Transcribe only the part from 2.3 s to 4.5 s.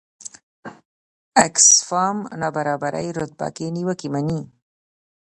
نابرابرۍ رتبه کې نیوکې مني.